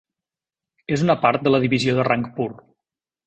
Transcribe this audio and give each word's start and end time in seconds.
És 0.95 1.03
una 1.07 1.15
part 1.25 1.45
de 1.47 1.53
la 1.55 1.61
divisió 1.65 1.95
de 1.99 2.07
Rangpur. 2.09 2.49